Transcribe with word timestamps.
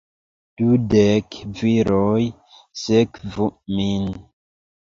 Dudek 0.61 1.37
viroj 1.59 2.23
sekvu 2.85 3.51
min! 3.81 4.11